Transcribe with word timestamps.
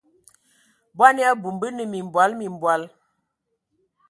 Bɔn 0.97 1.15
ya 1.21 1.27
abum, 1.31 1.55
bə 1.61 1.67
nə 1.71 1.83
mimbɔl 1.91 2.31
mimbɔl. 2.39 2.81